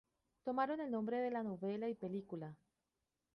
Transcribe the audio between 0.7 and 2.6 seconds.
el nombre de la novela y película.